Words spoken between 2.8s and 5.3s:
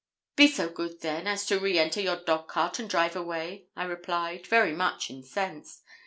drive away,' I replied, very much